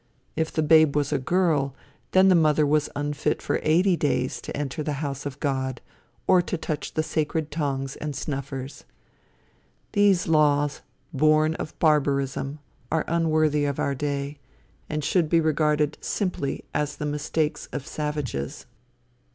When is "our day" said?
13.79-14.39